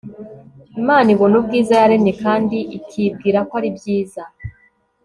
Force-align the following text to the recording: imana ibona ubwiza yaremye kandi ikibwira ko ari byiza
imana 0.79 1.07
ibona 1.15 1.35
ubwiza 1.41 1.73
yaremye 1.81 2.11
kandi 2.23 2.57
ikibwira 2.77 3.39
ko 3.47 3.53
ari 3.59 3.69
byiza 3.77 4.23